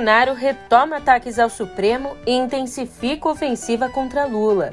Bolsonaro 0.00 0.32
retoma 0.32 0.96
ataques 0.96 1.38
ao 1.38 1.50
Supremo 1.50 2.16
e 2.26 2.32
intensifica 2.32 3.28
ofensiva 3.28 3.90
contra 3.90 4.24
Lula. 4.24 4.70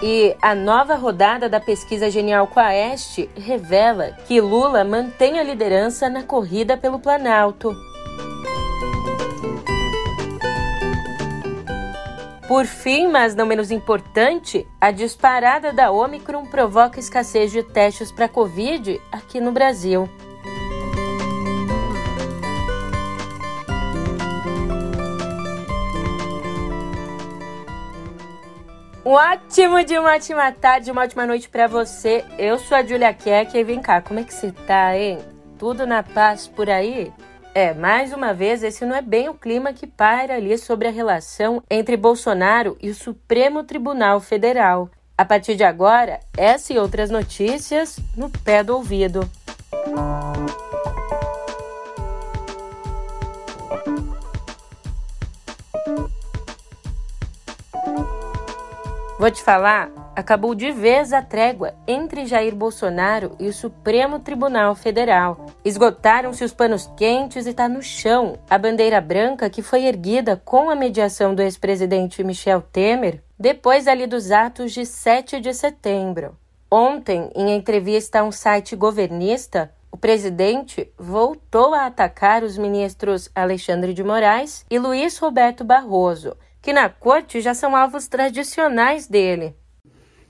E 0.00 0.36
a 0.40 0.54
nova 0.54 0.94
rodada 0.94 1.48
da 1.48 1.58
pesquisa 1.58 2.08
Genial 2.08 2.46
Quaest 2.46 3.28
revela 3.36 4.12
que 4.24 4.40
Lula 4.40 4.84
mantém 4.84 5.40
a 5.40 5.42
liderança 5.42 6.08
na 6.08 6.22
corrida 6.22 6.76
pelo 6.76 7.00
Planalto. 7.00 7.74
Por 12.46 12.66
fim, 12.66 13.08
mas 13.08 13.34
não 13.34 13.46
menos 13.46 13.72
importante, 13.72 14.64
a 14.80 14.92
disparada 14.92 15.72
da 15.72 15.90
Omicron 15.90 16.46
provoca 16.46 17.00
escassez 17.00 17.50
de 17.50 17.64
testes 17.64 18.12
para 18.12 18.28
Covid 18.28 19.00
aqui 19.10 19.40
no 19.40 19.50
Brasil. 19.50 20.08
Um 29.02 29.12
ótimo 29.12 29.82
dia, 29.82 29.98
uma 29.98 30.14
ótima 30.14 30.52
tarde, 30.52 30.90
uma 30.90 31.02
ótima 31.02 31.26
noite 31.26 31.48
para 31.48 31.66
você. 31.66 32.22
Eu 32.38 32.58
sou 32.58 32.76
a 32.76 32.82
Julia 32.82 33.14
Keck 33.14 33.56
e 33.56 33.64
vem 33.64 33.80
cá, 33.80 34.02
como 34.02 34.20
é 34.20 34.24
que 34.24 34.34
você 34.34 34.52
tá, 34.52 34.94
hein? 34.94 35.18
Tudo 35.58 35.86
na 35.86 36.02
paz 36.02 36.46
por 36.46 36.68
aí? 36.68 37.10
É, 37.54 37.72
mais 37.72 38.12
uma 38.12 38.34
vez, 38.34 38.62
esse 38.62 38.84
não 38.84 38.94
é 38.94 39.00
bem 39.00 39.30
o 39.30 39.34
clima 39.34 39.72
que 39.72 39.86
paira 39.86 40.34
ali 40.34 40.56
sobre 40.58 40.86
a 40.86 40.90
relação 40.90 41.62
entre 41.70 41.96
Bolsonaro 41.96 42.76
e 42.80 42.90
o 42.90 42.94
Supremo 42.94 43.64
Tribunal 43.64 44.20
Federal. 44.20 44.90
A 45.16 45.24
partir 45.24 45.56
de 45.56 45.64
agora, 45.64 46.20
essa 46.36 46.72
e 46.74 46.78
outras 46.78 47.10
notícias 47.10 47.98
no 48.14 48.28
pé 48.28 48.62
do 48.62 48.76
ouvido. 48.76 49.28
Vou 59.20 59.30
te 59.30 59.42
falar, 59.42 59.90
acabou 60.16 60.54
de 60.54 60.72
vez 60.72 61.12
a 61.12 61.20
trégua 61.20 61.74
entre 61.86 62.24
Jair 62.24 62.54
Bolsonaro 62.54 63.36
e 63.38 63.48
o 63.48 63.52
Supremo 63.52 64.18
Tribunal 64.18 64.74
Federal. 64.74 65.44
Esgotaram-se 65.62 66.42
os 66.42 66.54
panos 66.54 66.90
quentes 66.96 67.44
e 67.44 67.50
está 67.50 67.68
no 67.68 67.82
chão 67.82 68.38
a 68.48 68.56
bandeira 68.56 68.98
branca 68.98 69.50
que 69.50 69.60
foi 69.60 69.84
erguida 69.84 70.40
com 70.42 70.70
a 70.70 70.74
mediação 70.74 71.34
do 71.34 71.42
ex-presidente 71.42 72.24
Michel 72.24 72.62
Temer 72.62 73.22
depois 73.38 73.86
ali 73.86 74.06
dos 74.06 74.30
atos 74.30 74.72
de 74.72 74.86
7 74.86 75.38
de 75.38 75.52
setembro. 75.52 76.34
Ontem, 76.70 77.30
em 77.34 77.54
entrevista 77.54 78.20
a 78.20 78.24
um 78.24 78.32
site 78.32 78.74
governista, 78.74 79.70
o 79.92 79.98
presidente 79.98 80.90
voltou 80.98 81.74
a 81.74 81.84
atacar 81.84 82.42
os 82.42 82.56
ministros 82.56 83.28
Alexandre 83.34 83.92
de 83.92 84.02
Moraes 84.02 84.64
e 84.70 84.78
Luiz 84.78 85.18
Roberto 85.18 85.62
Barroso 85.62 86.34
que 86.62 86.72
na 86.72 86.88
corte 86.88 87.40
já 87.40 87.54
são 87.54 87.74
alvos 87.74 88.06
tradicionais 88.06 89.06
dele. 89.06 89.54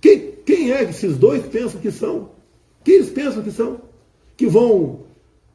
Quem, 0.01 0.33
quem 0.47 0.73
é 0.73 0.85
que 0.85 0.91
esses 0.91 1.17
dois 1.17 1.45
pensam 1.47 1.81
que 1.81 1.91
são? 1.91 2.31
Quem 2.85 2.95
eles 2.95 3.11
pensam 3.11 3.43
que 3.43 3.51
são? 3.51 3.81
Que 4.37 4.47
vão 4.47 5.01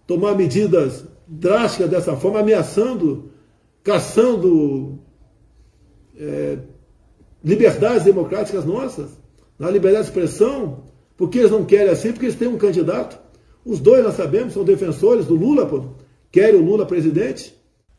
tomar 0.05 0.35
medidas 0.35 1.05
drásticas 1.27 1.89
dessa 1.89 2.15
forma, 2.15 2.39
ameaçando, 2.39 3.31
caçando 3.83 4.99
é, 6.17 6.59
liberdades 7.43 8.03
democráticas 8.03 8.65
nossas, 8.65 9.11
na 9.57 9.69
liberdade 9.69 10.05
de 10.05 10.09
expressão, 10.09 10.83
porque 11.17 11.39
eles 11.39 11.51
não 11.51 11.65
querem 11.65 11.91
assim, 11.91 12.11
porque 12.11 12.25
eles 12.25 12.37
têm 12.37 12.47
um 12.47 12.57
candidato. 12.57 13.17
Os 13.65 13.79
dois, 13.79 14.03
nós 14.03 14.15
sabemos, 14.15 14.53
são 14.53 14.63
defensores 14.63 15.25
do 15.25 15.35
Lula, 15.35 15.65
pô. 15.65 15.85
querem 16.31 16.59
o 16.59 16.63
Lula 16.63 16.85
presidente. 16.85 17.55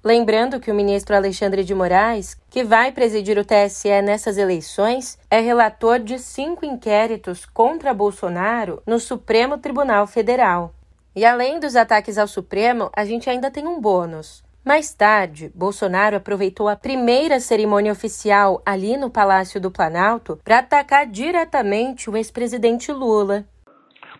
Lembrando 0.06 0.60
que 0.60 0.70
o 0.70 0.74
ministro 0.74 1.16
Alexandre 1.16 1.64
de 1.64 1.74
Moraes, 1.74 2.40
que 2.48 2.62
vai 2.62 2.92
presidir 2.92 3.36
o 3.38 3.44
TSE 3.44 4.00
nessas 4.02 4.38
eleições, 4.38 5.18
é 5.28 5.40
relator 5.40 5.98
de 5.98 6.16
cinco 6.20 6.64
inquéritos 6.64 7.44
contra 7.44 7.92
Bolsonaro 7.92 8.80
no 8.86 9.00
Supremo 9.00 9.58
Tribunal 9.58 10.06
Federal. 10.06 10.72
E 11.16 11.24
além 11.24 11.58
dos 11.58 11.74
ataques 11.74 12.18
ao 12.18 12.28
Supremo, 12.28 12.88
a 12.96 13.04
gente 13.04 13.28
ainda 13.28 13.50
tem 13.50 13.66
um 13.66 13.80
bônus. 13.80 14.44
Mais 14.64 14.94
tarde, 14.94 15.50
Bolsonaro 15.52 16.14
aproveitou 16.14 16.68
a 16.68 16.76
primeira 16.76 17.40
cerimônia 17.40 17.90
oficial 17.90 18.62
ali 18.64 18.96
no 18.96 19.10
Palácio 19.10 19.60
do 19.60 19.72
Planalto 19.72 20.38
para 20.44 20.60
atacar 20.60 21.04
diretamente 21.08 22.08
o 22.08 22.16
ex-presidente 22.16 22.92
Lula. 22.92 23.44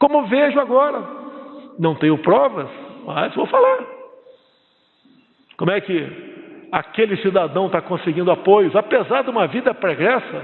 Como 0.00 0.26
vejo 0.26 0.58
agora, 0.58 0.98
não 1.78 1.94
tenho 1.94 2.20
provas, 2.22 2.68
mas 3.06 3.32
vou 3.36 3.46
falar. 3.46 3.95
Como 5.56 5.70
é 5.70 5.80
que 5.80 6.06
aquele 6.70 7.16
cidadão 7.18 7.66
está 7.66 7.80
conseguindo 7.80 8.30
apoios, 8.30 8.74
apesar 8.76 9.22
de 9.22 9.30
uma 9.30 9.46
vida 9.46 9.72
pregressa, 9.72 10.42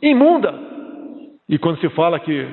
imunda? 0.00 0.54
E 1.48 1.58
quando 1.58 1.80
se 1.80 1.88
fala 1.90 2.20
que 2.20 2.46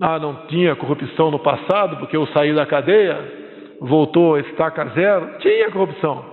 ah, 0.00 0.18
não 0.18 0.46
tinha 0.48 0.74
corrupção 0.74 1.30
no 1.30 1.38
passado, 1.38 1.98
porque 1.98 2.16
eu 2.16 2.26
saí 2.28 2.52
da 2.54 2.66
cadeia, 2.66 3.16
voltou 3.80 4.34
a 4.34 4.40
estaca 4.40 4.86
zero, 4.86 5.38
tinha 5.38 5.70
corrupção. 5.70 6.24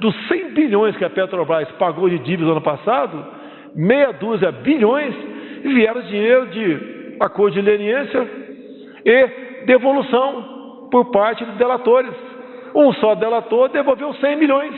Dos 0.00 0.14
100 0.28 0.52
bilhões 0.52 0.96
que 0.96 1.04
a 1.04 1.10
Petrobras 1.10 1.70
pagou 1.72 2.08
de 2.08 2.18
dívidas 2.18 2.50
ano 2.50 2.60
passado, 2.60 3.24
meia 3.74 4.12
dúzia 4.12 4.52
bilhões 4.52 5.14
vieram 5.62 6.02
dinheiro 6.02 6.46
de 6.46 7.16
acordo 7.20 7.54
de 7.54 7.62
leniência 7.62 8.28
e 9.04 9.64
devolução 9.66 10.88
por 10.90 11.06
parte 11.10 11.44
de 11.44 11.52
delatores. 11.52 12.12
Um 12.76 12.92
só 12.92 13.14
delator 13.14 13.70
devolveu 13.70 14.12
100 14.12 14.36
milhões. 14.36 14.74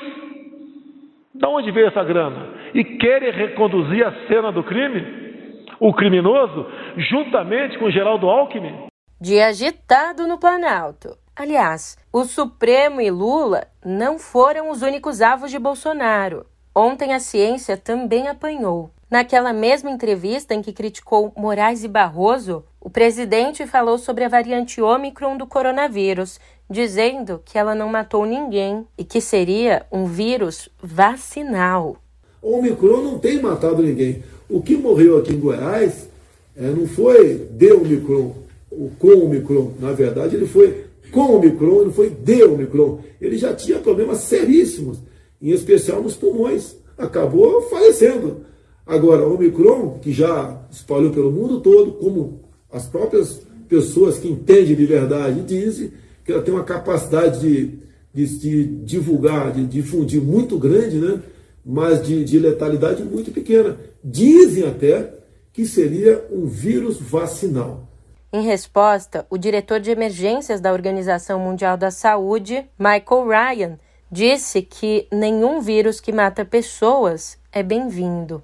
Da 1.34 1.48
onde 1.48 1.72
veio 1.72 1.88
essa 1.88 2.04
grana? 2.04 2.54
E 2.72 2.84
querem 2.84 3.32
reconduzir 3.32 4.06
a 4.06 4.12
cena 4.28 4.52
do 4.52 4.62
crime, 4.62 5.66
o 5.80 5.92
criminoso, 5.92 6.64
juntamente 6.96 7.76
com 7.76 7.90
Geraldo 7.90 8.28
Alckmin? 8.28 8.86
Dia 9.20 9.48
agitado 9.48 10.28
no 10.28 10.38
Planalto. 10.38 11.08
Aliás, 11.34 11.98
o 12.12 12.22
Supremo 12.22 13.00
e 13.00 13.10
Lula 13.10 13.66
não 13.84 14.16
foram 14.16 14.70
os 14.70 14.80
únicos 14.82 15.20
alvos 15.20 15.50
de 15.50 15.58
Bolsonaro. 15.58 16.46
Ontem 16.72 17.12
a 17.12 17.18
ciência 17.18 17.76
também 17.76 18.28
apanhou. 18.28 18.90
Naquela 19.10 19.52
mesma 19.52 19.90
entrevista 19.90 20.54
em 20.54 20.62
que 20.62 20.72
criticou 20.72 21.32
Moraes 21.36 21.82
e 21.82 21.88
Barroso, 21.88 22.64
o 22.80 22.90
presidente 22.90 23.66
falou 23.66 23.98
sobre 23.98 24.22
a 24.22 24.28
variante 24.28 24.80
Ômicron 24.80 25.36
do 25.36 25.46
coronavírus, 25.46 26.38
dizendo 26.70 27.40
que 27.44 27.58
ela 27.58 27.74
não 27.74 27.88
matou 27.88 28.26
ninguém 28.26 28.86
e 28.96 29.04
que 29.04 29.20
seria 29.20 29.86
um 29.90 30.06
vírus 30.06 30.68
vacinal. 30.82 31.96
O 32.42 32.58
Omicron 32.58 33.02
não 33.02 33.18
tem 33.18 33.40
matado 33.40 33.82
ninguém. 33.82 34.22
O 34.48 34.62
que 34.62 34.76
morreu 34.76 35.18
aqui 35.18 35.34
em 35.34 35.40
Goiás 35.40 36.08
é, 36.56 36.68
não 36.68 36.86
foi 36.86 37.48
de 37.52 37.72
Omicron, 37.72 38.34
ou 38.70 38.90
com 38.98 39.08
Omicron. 39.08 39.72
Na 39.80 39.92
verdade, 39.92 40.36
ele 40.36 40.46
foi 40.46 40.84
com 41.12 41.36
Omicron, 41.36 41.84
não 41.84 41.92
foi 41.92 42.10
de 42.10 42.42
Omicron. 42.44 43.00
Ele 43.20 43.38
já 43.38 43.54
tinha 43.54 43.78
problemas 43.78 44.18
seríssimos, 44.18 44.98
em 45.40 45.50
especial 45.50 46.02
nos 46.02 46.14
pulmões. 46.14 46.76
Acabou 46.96 47.62
falecendo. 47.62 48.40
Agora, 48.86 49.26
o 49.26 49.34
Omicron, 49.34 49.98
que 50.00 50.12
já 50.12 50.62
espalhou 50.70 51.10
pelo 51.10 51.30
mundo 51.30 51.60
todo, 51.60 51.92
como 51.92 52.40
as 52.72 52.86
próprias 52.86 53.40
pessoas 53.68 54.18
que 54.18 54.28
entendem 54.28 54.74
de 54.74 54.86
verdade 54.86 55.42
dizem, 55.42 55.92
que 56.28 56.32
ela 56.34 56.42
tem 56.42 56.52
uma 56.52 56.62
capacidade 56.62 57.40
de, 57.40 57.78
de, 58.12 58.38
de 58.38 58.64
divulgar, 58.84 59.50
de 59.50 59.64
difundir 59.64 60.20
muito 60.20 60.58
grande, 60.58 60.98
né? 60.98 61.22
mas 61.64 62.06
de, 62.06 62.22
de 62.22 62.38
letalidade 62.38 63.02
muito 63.02 63.30
pequena. 63.30 63.78
Dizem 64.04 64.64
até 64.64 65.14
que 65.54 65.64
seria 65.64 66.22
um 66.30 66.44
vírus 66.44 67.00
vacinal. 67.00 67.88
Em 68.30 68.42
resposta, 68.42 69.24
o 69.30 69.38
diretor 69.38 69.80
de 69.80 69.90
emergências 69.90 70.60
da 70.60 70.70
Organização 70.70 71.40
Mundial 71.40 71.78
da 71.78 71.90
Saúde, 71.90 72.62
Michael 72.78 73.26
Ryan, 73.26 73.78
disse 74.12 74.60
que 74.60 75.08
nenhum 75.10 75.62
vírus 75.62 75.98
que 75.98 76.12
mata 76.12 76.44
pessoas 76.44 77.38
é 77.50 77.62
bem-vindo. 77.62 78.42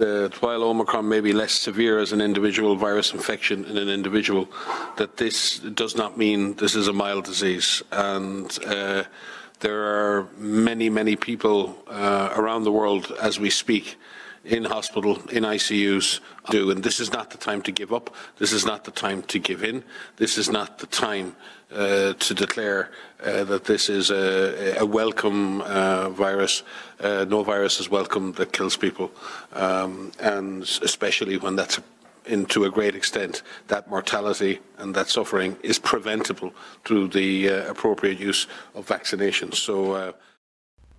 Uh, 0.00 0.28
while 0.40 0.62
Omicron 0.62 1.08
may 1.08 1.20
be 1.20 1.32
less 1.32 1.52
severe 1.52 1.98
as 1.98 2.12
an 2.12 2.20
individual 2.20 2.76
virus 2.76 3.12
infection 3.12 3.64
in 3.64 3.76
an 3.76 3.88
individual, 3.88 4.48
that 4.96 5.16
this 5.16 5.58
does 5.58 5.96
not 5.96 6.16
mean 6.16 6.54
this 6.54 6.74
is 6.74 6.88
a 6.88 6.92
mild 6.92 7.24
disease. 7.24 7.82
And 7.90 8.56
uh, 8.64 9.04
there 9.60 9.82
are 9.82 10.28
many, 10.36 10.88
many 10.88 11.16
people 11.16 11.76
uh, 11.88 12.32
around 12.36 12.64
the 12.64 12.72
world 12.72 13.12
as 13.20 13.40
we 13.40 13.50
speak 13.50 13.96
in 14.44 14.64
hospital, 14.64 15.16
in 15.30 15.44
ICUs, 15.44 16.20
do. 16.50 16.70
And 16.70 16.82
this 16.82 17.00
is 17.00 17.12
not 17.12 17.30
the 17.30 17.38
time 17.38 17.62
to 17.62 17.72
give 17.72 17.92
up. 17.92 18.14
This 18.38 18.52
is 18.52 18.64
not 18.64 18.84
the 18.84 18.90
time 18.90 19.22
to 19.22 19.38
give 19.38 19.62
in. 19.62 19.84
This 20.16 20.38
is 20.38 20.50
not 20.50 20.78
the 20.78 20.86
time 20.86 21.36
uh, 21.74 22.14
to 22.14 22.34
declare 22.34 22.90
uh, 23.22 23.44
that 23.44 23.64
this 23.64 23.88
is 23.88 24.10
a, 24.10 24.76
a 24.78 24.86
welcome 24.86 25.60
uh, 25.62 26.08
virus. 26.10 26.62
Uh, 26.98 27.26
no 27.28 27.42
virus 27.42 27.80
is 27.80 27.90
welcome 27.90 28.32
that 28.32 28.52
kills 28.52 28.76
people, 28.76 29.10
um, 29.52 30.12
and 30.18 30.62
especially 30.82 31.36
when 31.36 31.56
that's 31.56 31.80
in 32.24 32.44
to 32.46 32.64
a 32.64 32.70
great 32.70 32.94
extent, 32.94 33.42
that 33.68 33.88
mortality 33.88 34.60
and 34.76 34.94
that 34.94 35.08
suffering 35.08 35.56
is 35.62 35.78
preventable 35.78 36.52
through 36.84 37.08
the 37.08 37.48
uh, 37.48 37.70
appropriate 37.70 38.18
use 38.18 38.46
of 38.74 38.86
vaccinations. 38.86 39.54
So. 39.54 40.14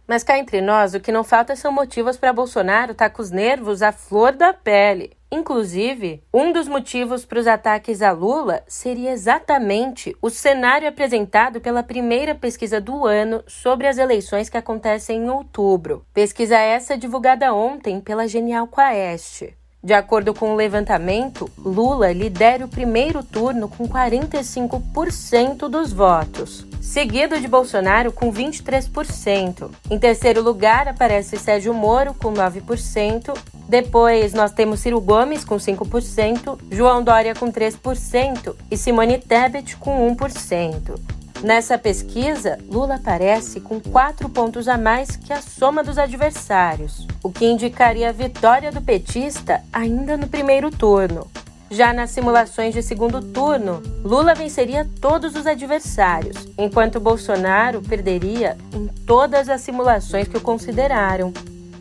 Mas 0.10 0.24
cá 0.24 0.40
entre 0.40 0.60
nós, 0.60 0.96
o 0.96 1.00
que 1.00 1.12
não 1.12 1.24
falta 1.24 1.56
são 1.56 1.72
motivos 1.72 2.18
para 2.18 2.34
Bolsonaro 2.34 2.94
estar 2.94 3.10
tá 3.12 3.16
com 3.16 3.22
os 3.22 3.30
nervos 3.30 3.84
à 3.84 3.92
flor 3.92 4.32
da 4.32 4.52
pele. 4.52 5.16
Inclusive, 5.32 6.24
um 6.34 6.52
dos 6.52 6.68
motivos 6.68 7.26
para 7.26 7.40
os 7.40 7.46
ataques 7.46 8.02
a 8.02 8.12
Lula 8.12 8.64
seria 8.68 9.12
exatamente 9.12 10.18
o 10.20 10.32
cenário 10.32 10.88
apresentado 10.88 11.62
pela 11.62 11.84
primeira 11.84 12.34
pesquisa 12.34 12.82
do 12.82 13.06
ano 13.06 13.44
sobre 13.46 13.86
as 13.86 14.00
eleições 14.00 14.50
que 14.50 14.58
acontecem 14.58 15.26
em 15.26 15.30
outubro. 15.30 16.04
Pesquisa 16.12 16.58
essa 16.58 16.98
divulgada 16.98 17.54
ontem 17.54 18.02
pela 18.02 18.28
Genial 18.28 18.68
Quaest. 18.68 19.59
De 19.81 19.94
acordo 19.94 20.34
com 20.34 20.52
o 20.52 20.56
levantamento, 20.56 21.50
Lula 21.58 22.12
lidera 22.12 22.66
o 22.66 22.68
primeiro 22.68 23.24
turno 23.24 23.70
com 23.70 23.88
45% 23.88 25.70
dos 25.70 25.94
votos, 25.94 26.68
seguido 26.81 27.40
de 27.40 27.48
Bolsonaro 27.48 28.12
com 28.12 28.30
23%. 28.30 29.72
Em 29.90 29.98
terceiro 29.98 30.42
lugar 30.42 30.90
aparece 30.90 31.38
Sérgio 31.38 31.74
Moro 31.74 32.14
com 32.14 32.34
9%, 32.34 33.34
depois 33.70 34.34
nós 34.34 34.52
temos 34.52 34.81
Ciro 34.81 35.00
Gomes 35.00 35.46
com 35.46 35.56
5%, 35.56 36.60
João 36.70 37.02
Dória 37.02 37.34
com 37.34 37.50
3% 37.50 38.54
e 38.70 38.76
Simone 38.76 39.18
Tebet 39.18 39.78
com 39.78 40.14
1%. 40.14 41.19
Nessa 41.42 41.78
pesquisa, 41.78 42.60
Lula 42.70 42.96
aparece 42.96 43.62
com 43.62 43.80
quatro 43.80 44.28
pontos 44.28 44.68
a 44.68 44.78
mais 44.78 45.16
que 45.16 45.32
a 45.32 45.42
soma 45.42 45.82
dos 45.82 45.98
adversários, 45.98 47.08
o 47.24 47.32
que 47.32 47.46
indicaria 47.46 48.10
a 48.10 48.12
vitória 48.12 48.72
do 48.74 48.82
petista 48.82 49.64
ainda 49.72 50.18
no 50.18 50.28
primeiro 50.28 50.70
turno. 50.70 51.28
Já 51.72 51.94
nas 51.94 52.10
simulações 52.10 52.74
de 52.74 52.84
segundo 52.84 53.22
turno, 53.22 53.82
Lula 54.04 54.36
venceria 54.36 54.86
todos 55.00 55.36
os 55.36 55.48
adversários, 55.48 56.46
enquanto 56.58 57.00
Bolsonaro 57.00 57.82
perderia 57.82 58.58
em 58.74 58.88
todas 58.88 59.48
as 59.48 59.62
simulações 59.62 60.28
que 60.28 60.38
o 60.38 60.42
consideraram. 60.42 61.32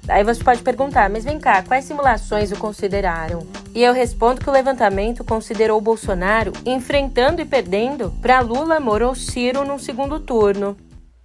Aí 0.07 0.23
você 0.23 0.43
pode 0.45 0.63
perguntar, 0.63 1.11
mas 1.11 1.25
vem 1.25 1.41
cá, 1.41 1.63
quais 1.63 1.85
simulações 1.85 2.53
o 2.53 2.57
consideraram? 2.57 3.45
E 3.75 3.83
eu 3.83 3.93
respondo 3.93 4.41
que 4.41 4.49
o 4.49 4.53
levantamento 4.53 5.23
considerou 5.25 5.81
Bolsonaro 5.81 6.53
enfrentando 6.67 7.41
e 7.41 7.45
perdendo 7.45 8.13
para 8.21 8.41
Lula, 8.41 8.81
Moro 8.81 9.09
ou 9.09 9.15
Ciro 9.15 9.65
no 9.65 9.79
segundo 9.79 10.19
turno. 10.19 10.77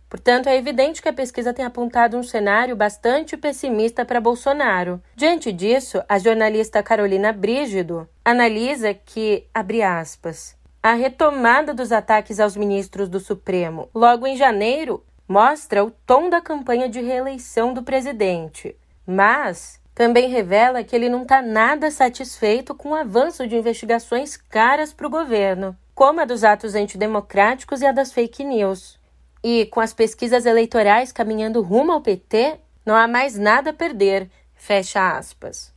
Portanto, 0.08 0.48
é 0.48 0.56
evidente 0.56 1.02
que 1.02 1.10
a 1.10 1.14
pesquisa 1.14 1.52
tem 1.52 1.66
apontado 1.66 2.16
um 2.16 2.22
cenário 2.22 2.76
bastante 2.76 3.36
pessimista 3.36 4.06
para 4.06 4.22
Bolsonaro. 4.22 5.02
Diante 5.16 5.52
disso, 5.52 6.04
a 6.08 6.20
jornalista 6.20 6.84
Carolina 6.84 7.34
Brígido 7.34 8.08
analisa 8.24 8.94
que, 8.94 9.48
abre 9.52 9.82
aspas, 9.82 10.56
a 10.84 10.94
retomada 10.94 11.74
dos 11.74 11.92
ataques 11.92 12.40
aos 12.40 12.56
ministros 12.56 13.10
do 13.10 13.20
Supremo 13.20 13.90
logo 13.96 14.28
em 14.28 14.38
janeiro 14.38 15.04
mostra 15.28 15.84
o 15.84 15.90
tom 15.90 16.30
da 16.30 16.42
campanha 16.42 16.88
de 16.88 17.02
reeleição 17.02 17.74
do 17.74 17.82
presidente, 17.82 18.76
mas 19.08 19.80
também 19.96 20.30
revela 20.30 20.84
que 20.84 20.96
ele 20.96 21.10
não 21.10 21.22
está 21.22 21.42
nada 21.42 21.92
satisfeito 21.92 22.74
com 22.74 22.90
o 22.90 22.96
avanço 22.96 23.48
de 23.48 23.56
investigações 23.56 24.36
caras 24.36 24.92
para 24.92 25.06
o 25.06 25.10
governo, 25.10 25.78
como 25.94 26.20
a 26.20 26.26
dos 26.26 26.44
atos 26.44 26.74
antidemocráticos 26.74 27.82
e 27.82 27.86
a 27.86 27.92
das 27.92 28.12
fake 28.12 28.44
news. 28.44 29.00
E 29.44 29.66
com 29.68 29.80
as 29.80 29.94
pesquisas 29.94 30.46
eleitorais 30.46 31.12
caminhando 31.12 31.62
rumo 31.62 31.92
ao 31.92 32.02
PT, 32.02 32.60
não 32.86 32.96
há 32.96 33.08
mais 33.08 33.38
nada 33.38 33.70
a 33.70 33.74
perder. 33.74 34.30
Fecha 34.56 35.18
aspas. 35.18 35.72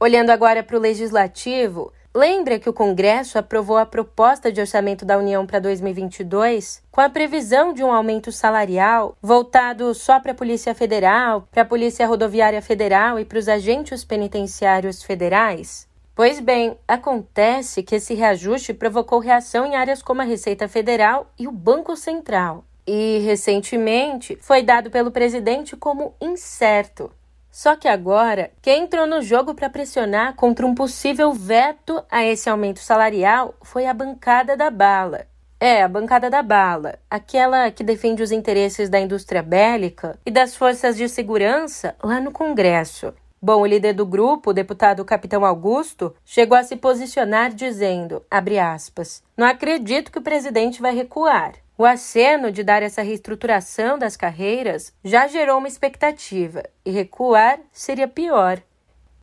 Olhando 0.00 0.30
agora 0.30 0.62
para 0.62 0.76
o 0.76 0.80
legislativo, 0.80 1.92
Lembra 2.12 2.58
que 2.58 2.68
o 2.68 2.72
Congresso 2.72 3.38
aprovou 3.38 3.76
a 3.76 3.86
proposta 3.86 4.50
de 4.50 4.60
orçamento 4.60 5.04
da 5.04 5.16
União 5.16 5.46
para 5.46 5.60
2022 5.60 6.82
com 6.90 7.00
a 7.00 7.08
previsão 7.08 7.72
de 7.72 7.84
um 7.84 7.92
aumento 7.92 8.32
salarial 8.32 9.16
voltado 9.22 9.94
só 9.94 10.18
para 10.18 10.32
a 10.32 10.34
Polícia 10.34 10.74
Federal, 10.74 11.46
para 11.52 11.62
a 11.62 11.64
Polícia 11.64 12.04
Rodoviária 12.08 12.60
Federal 12.60 13.16
e 13.20 13.24
para 13.24 13.38
os 13.38 13.48
agentes 13.48 14.04
penitenciários 14.04 15.04
federais? 15.04 15.88
Pois 16.12 16.40
bem, 16.40 16.76
acontece 16.86 17.80
que 17.80 17.94
esse 17.94 18.12
reajuste 18.14 18.74
provocou 18.74 19.20
reação 19.20 19.64
em 19.64 19.76
áreas 19.76 20.02
como 20.02 20.20
a 20.20 20.24
Receita 20.24 20.66
Federal 20.66 21.30
e 21.38 21.46
o 21.46 21.52
Banco 21.52 21.96
Central. 21.96 22.64
E, 22.84 23.20
recentemente, 23.24 24.36
foi 24.40 24.64
dado 24.64 24.90
pelo 24.90 25.12
presidente 25.12 25.76
como 25.76 26.12
incerto. 26.20 27.08
Só 27.50 27.74
que 27.74 27.88
agora, 27.88 28.50
quem 28.62 28.84
entrou 28.84 29.06
no 29.06 29.20
jogo 29.20 29.54
para 29.54 29.68
pressionar 29.68 30.34
contra 30.34 30.64
um 30.64 30.74
possível 30.74 31.32
veto 31.32 32.02
a 32.10 32.24
esse 32.24 32.48
aumento 32.48 32.78
salarial 32.78 33.54
foi 33.62 33.86
a 33.86 33.94
bancada 33.94 34.56
da 34.56 34.70
bala. 34.70 35.26
É, 35.58 35.82
a 35.82 35.88
bancada 35.88 36.30
da 36.30 36.42
bala, 36.42 36.98
aquela 37.10 37.70
que 37.70 37.84
defende 37.84 38.22
os 38.22 38.32
interesses 38.32 38.88
da 38.88 38.98
indústria 38.98 39.42
bélica 39.42 40.18
e 40.24 40.30
das 40.30 40.56
forças 40.56 40.96
de 40.96 41.06
segurança 41.08 41.94
lá 42.02 42.18
no 42.18 42.32
Congresso. 42.32 43.12
Bom, 43.42 43.62
o 43.62 43.66
líder 43.66 43.94
do 43.94 44.06
grupo, 44.06 44.50
o 44.50 44.54
deputado 44.54 45.04
Capitão 45.04 45.44
Augusto, 45.44 46.14
chegou 46.24 46.56
a 46.56 46.62
se 46.62 46.76
posicionar 46.76 47.54
dizendo, 47.54 48.22
aspas, 48.30 49.22
não 49.34 49.46
acredito 49.46 50.12
que 50.12 50.18
o 50.18 50.22
presidente 50.22 50.80
vai 50.80 50.94
recuar. 50.94 51.54
O 51.80 51.86
aceno 51.86 52.52
de 52.52 52.62
dar 52.62 52.82
essa 52.82 53.00
reestruturação 53.00 53.98
das 53.98 54.14
carreiras 54.14 54.92
já 55.02 55.26
gerou 55.26 55.56
uma 55.56 55.66
expectativa, 55.66 56.62
e 56.84 56.90
recuar 56.90 57.58
seria 57.72 58.06
pior. 58.06 58.60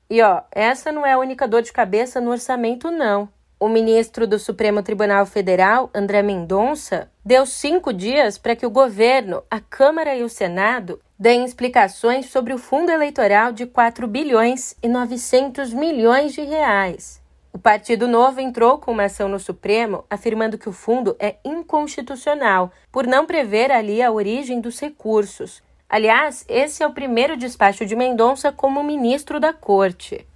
E 0.10 0.24
ó, 0.24 0.42
essa 0.52 0.92
não 0.92 1.06
é 1.06 1.14
a 1.14 1.20
única 1.20 1.48
dor 1.48 1.62
de 1.62 1.72
cabeça 1.72 2.20
no 2.20 2.32
orçamento, 2.32 2.90
não. 2.90 3.30
O 3.60 3.70
ministro 3.70 4.26
do 4.26 4.40
Supremo 4.40 4.82
Tribunal 4.82 5.28
Federal, 5.28 5.92
André 5.94 6.24
Mendonça, 6.24 7.12
deu 7.24 7.46
cinco 7.46 7.94
dias 7.94 8.40
para 8.40 8.56
que 8.56 8.66
o 8.66 8.72
governo, 8.72 9.44
a 9.52 9.60
Câmara 9.60 10.16
e 10.16 10.24
o 10.24 10.30
Senado 10.30 11.00
deem 11.20 11.46
explicações 11.46 12.26
sobre 12.32 12.56
o 12.56 12.58
fundo 12.58 12.90
eleitoral 12.90 13.52
de 13.52 13.68
4 13.68 14.08
bilhões 14.08 14.76
e 14.82 14.88
900 14.88 15.72
milhões 15.76 16.34
de 16.34 16.42
reais. 16.42 17.22
O 17.54 17.58
Partido 17.60 18.08
Novo 18.08 18.40
entrou 18.40 18.78
com 18.78 18.92
uma 18.92 19.06
ação 19.06 19.28
no 19.28 19.40
Supremo 19.40 20.04
afirmando 20.10 20.58
que 20.58 20.70
o 20.70 20.74
fundo 20.74 21.16
é 21.20 21.36
inconstitucional 21.44 22.72
por 22.92 23.08
não 23.08 23.26
prever 23.26 23.72
ali 23.72 24.02
a 24.02 24.12
origem 24.12 24.62
dos 24.62 24.80
recursos. 24.80 25.64
Aliás, 25.90 26.46
esse 26.48 26.84
é 26.84 26.88
o 26.88 26.94
primeiro 26.94 27.38
despacho 27.38 27.86
de 27.86 27.96
Mendonça 27.96 28.52
como 28.52 28.84
ministro 28.84 29.40
da 29.40 29.54
Corte. 29.54 30.28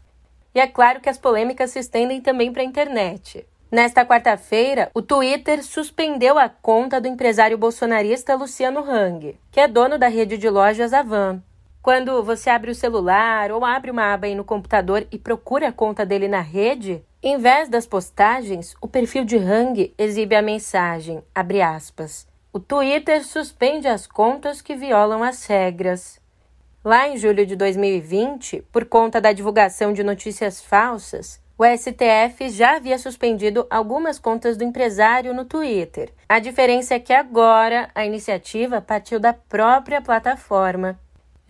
E 0.56 0.60
é 0.60 0.68
claro 0.68 1.00
que 1.00 1.10
as 1.10 1.18
polêmicas 1.18 1.72
se 1.72 1.80
estendem 1.80 2.22
também 2.22 2.52
para 2.52 2.62
a 2.62 2.66
internet. 2.66 3.46
Nesta 3.72 4.06
quarta-feira, 4.06 4.92
o 4.94 5.02
Twitter 5.02 5.64
suspendeu 5.64 6.38
a 6.38 6.50
conta 6.50 7.00
do 7.00 7.08
empresário 7.08 7.58
bolsonarista 7.58 8.36
Luciano 8.36 8.82
Hang, 8.82 9.38
que 9.50 9.62
é 9.62 9.68
dono 9.68 9.98
da 9.98 10.10
rede 10.10 10.38
de 10.38 10.50
lojas 10.50 10.92
Avan. 10.92 11.42
Quando 11.82 12.22
você 12.22 12.48
abre 12.52 12.70
o 12.70 12.76
celular 12.76 13.52
ou 13.52 13.66
abre 13.66 13.90
uma 13.90 14.14
aba 14.14 14.28
aí 14.28 14.36
no 14.36 14.44
computador 14.44 15.08
e 15.12 15.18
procura 15.18 15.70
a 15.70 15.72
conta 15.72 16.06
dele 16.06 16.28
na 16.28 16.40
rede, 16.40 17.04
em 17.24 17.40
vez 17.40 17.70
das 17.70 17.88
postagens, 17.88 18.76
o 18.80 18.88
perfil 18.88 19.26
de 19.26 19.36
Hang 19.36 19.92
exibe 19.98 20.36
a 20.36 20.44
mensagem, 20.44 21.24
abre 21.34 21.60
aspas, 21.60 22.28
o 22.54 22.60
Twitter 22.60 23.26
suspende 23.26 23.88
as 23.88 24.06
contas 24.06 24.62
que 24.62 24.76
violam 24.76 25.24
as 25.24 25.44
regras. 25.48 26.22
Lá 26.86 27.08
em 27.08 27.18
julho 27.18 27.48
de 27.48 27.56
2020, 27.56 28.64
por 28.72 28.86
conta 28.86 29.20
da 29.20 29.32
divulgação 29.32 29.92
de 29.92 30.04
notícias 30.04 30.62
falsas, 30.62 31.42
o 31.58 31.66
STF 31.66 32.50
já 32.50 32.76
havia 32.76 32.98
suspendido 33.00 33.66
algumas 33.72 34.20
contas 34.20 34.56
do 34.56 34.64
empresário 34.64 35.34
no 35.34 35.46
Twitter. 35.46 36.12
A 36.30 36.38
diferença 36.38 36.94
é 36.94 37.00
que 37.00 37.14
agora 37.14 37.90
a 37.96 38.06
iniciativa 38.06 38.82
partiu 38.82 39.20
da 39.20 39.34
própria 39.34 40.00
plataforma. 40.00 41.00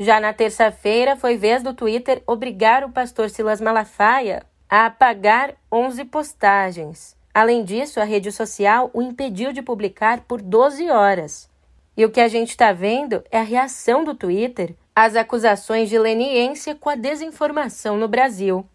Já 0.01 0.19
na 0.19 0.33
terça-feira, 0.33 1.15
foi 1.15 1.37
vez 1.37 1.61
do 1.61 1.75
Twitter 1.75 2.23
obrigar 2.25 2.83
o 2.83 2.91
pastor 2.91 3.29
Silas 3.29 3.61
Malafaia 3.61 4.41
a 4.67 4.87
apagar 4.87 5.53
11 5.71 6.05
postagens. 6.05 7.15
Além 7.31 7.63
disso, 7.63 7.99
a 7.99 8.03
rede 8.03 8.31
social 8.31 8.89
o 8.95 9.01
impediu 9.03 9.53
de 9.53 9.61
publicar 9.61 10.21
por 10.21 10.41
12 10.41 10.89
horas. 10.89 11.47
E 11.95 12.03
o 12.03 12.09
que 12.09 12.19
a 12.19 12.27
gente 12.27 12.49
está 12.49 12.73
vendo 12.73 13.23
é 13.29 13.37
a 13.37 13.43
reação 13.43 14.03
do 14.03 14.15
Twitter 14.15 14.73
às 14.95 15.15
acusações 15.15 15.87
de 15.87 15.99
leniência 15.99 16.73
com 16.73 16.89
a 16.89 16.95
desinformação 16.95 17.95
no 17.95 18.07
Brasil. 18.07 18.65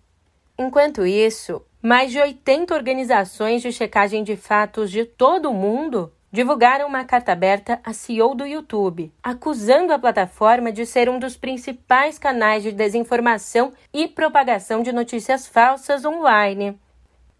Enquanto 0.56 1.04
isso, 1.04 1.60
mais 1.82 2.12
de 2.12 2.20
80 2.20 2.72
organizações 2.72 3.62
de 3.62 3.72
checagem 3.72 4.22
de 4.22 4.36
fatos 4.36 4.92
de 4.92 5.04
todo 5.04 5.50
o 5.50 5.54
mundo 5.54 6.12
divulgaram 6.32 6.86
uma 6.86 7.04
carta 7.04 7.32
aberta 7.32 7.80
à 7.84 7.92
CEO 7.92 8.34
do 8.34 8.46
YouTube, 8.46 9.12
acusando 9.22 9.92
a 9.92 9.98
plataforma 9.98 10.72
de 10.72 10.84
ser 10.84 11.08
um 11.08 11.18
dos 11.18 11.36
principais 11.36 12.18
canais 12.18 12.62
de 12.62 12.72
desinformação 12.72 13.72
e 13.92 14.08
propagação 14.08 14.82
de 14.82 14.92
notícias 14.92 15.46
falsas 15.46 16.04
online. 16.04 16.78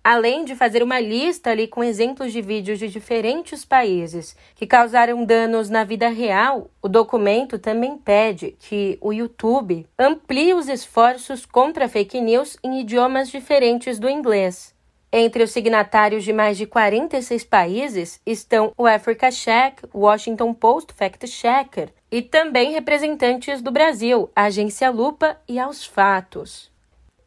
Além 0.09 0.45
de 0.45 0.55
fazer 0.55 0.85
uma 0.85 1.00
lista 1.00 1.50
ali 1.50 1.66
com 1.66 1.83
exemplos 1.83 2.33
de 2.33 2.40
vídeos 2.40 2.78
de 2.78 2.87
diferentes 2.87 3.64
países 3.64 4.37
que 4.55 4.64
causaram 4.64 5.25
danos 5.25 5.69
na 5.69 5.83
vida 5.83 6.09
real, 6.09 6.71
o 6.81 6.88
documento 6.88 7.59
também 7.59 7.99
pede 7.99 8.55
que 8.61 8.97
o 9.00 9.12
YouTube 9.12 9.85
amplie 9.99 10.55
os 10.55 10.69
esforços 10.69 11.45
contra 11.45 11.88
fake 11.88 12.21
news 12.21 12.57
em 12.62 12.83
idiomas 12.83 13.28
diferentes 13.28 13.99
do 13.99 14.09
inglês. 14.09 14.75
Entre 15.18 15.42
os 15.42 15.50
signatários 15.50 16.25
de 16.25 16.30
mais 16.30 16.58
de 16.58 16.66
46 16.66 17.42
países 17.42 18.20
estão 18.26 18.75
o 18.76 18.87
Africa 18.87 19.30
Check, 19.30 19.78
Washington 19.94 20.52
Post 20.52 20.92
Fact 20.92 21.26
Checker 21.26 21.88
e 22.12 22.20
também 22.20 22.73
representantes 22.73 23.62
do 23.62 23.70
Brasil, 23.70 24.30
a 24.37 24.42
Agência 24.42 24.90
Lupa 24.90 25.38
e 25.49 25.58
Aos 25.58 25.87
Fatos. 25.87 26.70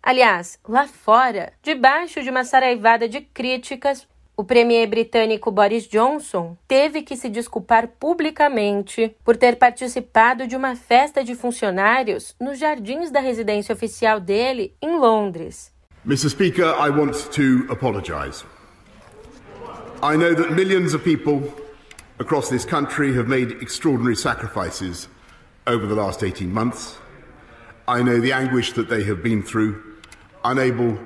Aliás, 0.03 0.59
lá 0.67 0.85
fora, 0.85 1.51
debaixo 1.63 2.21
de 2.21 2.29
uma 2.29 2.43
saraivada 2.43 3.09
de 3.09 3.21
críticas, 3.21 4.07
o 4.37 4.43
premier 4.43 4.87
britânico 4.87 5.49
Boris 5.49 5.87
Johnson 5.87 6.55
teve 6.67 7.01
que 7.01 7.17
se 7.17 7.27
desculpar 7.27 7.87
publicamente 7.99 9.15
por 9.25 9.35
ter 9.35 9.55
participado 9.55 10.45
de 10.45 10.55
uma 10.55 10.75
festa 10.75 11.23
de 11.23 11.33
funcionários 11.33 12.35
nos 12.39 12.59
jardins 12.59 13.09
da 13.09 13.19
residência 13.19 13.73
oficial 13.73 14.19
dele 14.19 14.75
em 14.79 14.95
Londres. 14.95 15.73
Mr. 16.07 16.29
Speaker, 16.29 16.63
I 16.63 16.89
want 16.89 17.29
to 17.33 17.67
apologize. 17.69 18.45
I 20.01 20.15
know 20.15 20.33
that 20.33 20.53
millions 20.53 20.93
of 20.93 21.03
people 21.03 21.53
across 22.19 22.49
this 22.49 22.63
country 22.63 23.13
have 23.15 23.27
made 23.27 23.51
extraordinary 23.61 24.15
sacrifices 24.15 25.09
over 25.67 25.85
the 25.85 25.95
last 25.95 26.23
18 26.23 26.53
months. 26.53 26.97
I 27.85 28.01
know 28.01 28.21
the 28.21 28.31
anguish 28.31 28.71
that 28.73 28.87
they 28.87 29.03
have 29.03 29.21
been 29.21 29.43
through 29.43 29.97
unable 30.45 30.97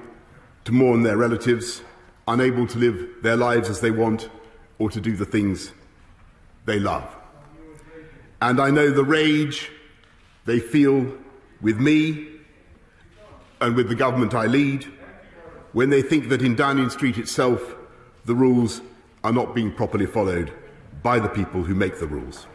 to 0.65 0.71
mourn 0.71 1.01
their 1.01 1.17
relatives, 1.17 1.81
unable 2.27 2.67
to 2.67 2.77
live 2.77 3.15
their 3.23 3.35
lives 3.35 3.71
as 3.71 3.81
they 3.81 3.91
want, 3.91 4.29
or 4.77 4.91
to 4.91 5.01
do 5.01 5.17
the 5.17 5.25
things 5.25 5.71
they 6.65 6.79
love. 6.79 7.03
And 8.43 8.62
I 8.62 8.69
know 8.69 8.91
the 8.91 9.03
rage 9.03 9.71
they 10.45 10.59
feel 10.59 11.17
with 11.62 11.79
me 11.79 12.32
and 13.62 13.75
with 13.75 13.88
the 13.88 13.95
government 13.95 14.33
I 14.33 14.48
lead 14.48 14.86
when 15.74 15.89
they 15.89 16.01
think 16.01 16.29
that 16.29 16.41
in 16.41 16.55
Downing 16.55 16.89
Street 16.89 17.17
itself 17.17 17.75
the 18.25 18.36
rules 18.36 18.81
are 19.24 19.33
not 19.33 19.53
being 19.55 19.72
properly 19.72 20.05
followed 20.05 20.51
by 21.01 21.19
the 21.19 21.29
people 21.29 21.63
who 21.63 21.75
make 21.75 22.00
the 22.00 22.07
rules. 22.07 22.48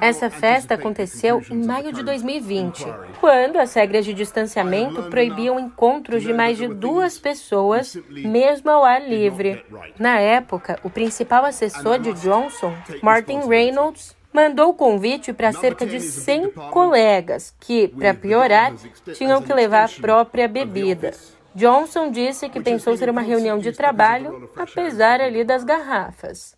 Essa 0.00 0.30
festa 0.30 0.74
aconteceu 0.74 1.42
em 1.50 1.64
maio 1.64 1.92
de 1.92 2.02
2020, 2.02 2.84
quando 3.20 3.58
as 3.58 3.74
regras 3.74 4.04
de 4.04 4.14
distanciamento 4.14 5.04
proibiam 5.04 5.60
encontros 5.60 6.22
de 6.22 6.32
mais 6.32 6.56
de 6.56 6.66
duas 6.66 7.18
pessoas, 7.18 7.96
mesmo 8.08 8.70
ao 8.70 8.84
ar 8.84 9.06
livre. 9.06 9.64
Na 9.98 10.18
época, 10.18 10.80
o 10.82 10.88
principal 10.88 11.44
assessor 11.44 11.98
de 11.98 12.12
Johnson, 12.14 12.74
Martin 13.02 13.46
Reynolds, 13.46 14.15
mandou 14.36 14.68
o 14.68 14.74
convite 14.74 15.32
para 15.32 15.50
cerca 15.50 15.86
de 15.86 15.98
100 15.98 16.50
colegas 16.70 17.54
que, 17.58 17.88
para 17.88 18.12
piorar, 18.12 18.74
tinham 19.14 19.40
que 19.40 19.50
levar 19.54 19.86
a 19.86 19.88
própria 19.88 20.46
bebida. 20.46 21.12
Johnson 21.54 22.10
disse 22.10 22.50
que 22.50 22.60
pensou 22.60 22.94
ser 22.98 23.08
uma 23.08 23.22
reunião 23.22 23.58
de 23.58 23.72
trabalho, 23.72 24.50
apesar 24.54 25.22
ali 25.22 25.42
das 25.42 25.64
garrafas. 25.64 26.54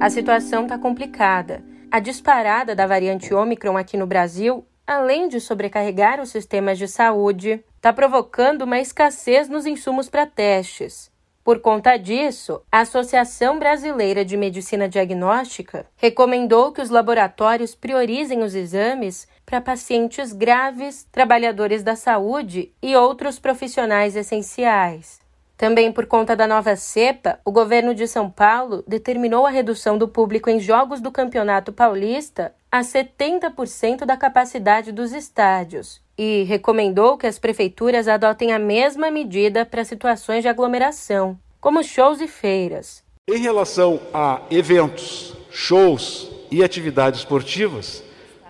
a 0.00 0.10
situação 0.10 0.62
está 0.62 0.78
complicada. 0.78 1.62
A 1.90 2.00
disparada 2.00 2.74
da 2.74 2.86
variante 2.86 3.34
Omicron 3.34 3.76
aqui 3.76 3.94
no 3.94 4.06
Brasil, 4.06 4.64
além 4.86 5.28
de 5.28 5.38
sobrecarregar 5.38 6.18
os 6.18 6.30
sistemas 6.30 6.78
de 6.78 6.88
saúde, 6.88 7.62
está 7.78 7.92
provocando 7.92 8.62
uma 8.62 8.80
escassez 8.80 9.48
nos 9.48 9.64
insumos 9.64 10.08
para 10.08 10.26
testes. 10.26 11.10
Por 11.44 11.60
conta 11.60 11.96
disso, 11.96 12.60
a 12.70 12.80
Associação 12.80 13.58
Brasileira 13.58 14.24
de 14.24 14.36
Medicina 14.36 14.88
Diagnóstica 14.88 15.86
recomendou 15.96 16.72
que 16.72 16.82
os 16.82 16.90
laboratórios 16.90 17.76
priorizem 17.76 18.42
os 18.42 18.54
exames 18.54 19.28
para 19.46 19.60
pacientes 19.60 20.32
graves, 20.32 21.06
trabalhadores 21.10 21.84
da 21.84 21.94
saúde 21.94 22.72
e 22.82 22.96
outros 22.96 23.38
profissionais 23.38 24.16
essenciais. 24.16 25.20
Também 25.56 25.92
por 25.92 26.06
conta 26.06 26.34
da 26.34 26.46
nova 26.46 26.74
cepa, 26.74 27.38
o 27.44 27.52
governo 27.52 27.94
de 27.94 28.08
São 28.08 28.28
Paulo 28.28 28.84
determinou 28.86 29.46
a 29.46 29.50
redução 29.50 29.96
do 29.96 30.08
público 30.08 30.50
em 30.50 30.58
jogos 30.60 31.00
do 31.00 31.12
Campeonato 31.12 31.72
Paulista 31.72 32.52
a 32.70 32.80
70% 32.80 34.04
da 34.04 34.16
capacidade 34.16 34.90
dos 34.92 35.12
estádios 35.12 36.06
e 36.18 36.42
recomendou 36.42 37.16
que 37.16 37.28
as 37.28 37.38
prefeituras 37.38 38.08
adotem 38.08 38.52
a 38.52 38.58
mesma 38.58 39.08
medida 39.08 39.64
para 39.64 39.84
situações 39.84 40.42
de 40.42 40.48
aglomeração, 40.48 41.38
como 41.60 41.84
shows 41.84 42.20
e 42.20 42.26
feiras. 42.26 43.04
Em 43.30 43.38
relação 43.38 44.00
a 44.12 44.42
eventos, 44.50 45.34
shows 45.50 46.28
e 46.50 46.64
atividades 46.64 47.20
esportivas, 47.20 48.02